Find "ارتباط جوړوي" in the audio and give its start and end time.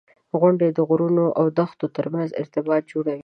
2.41-3.19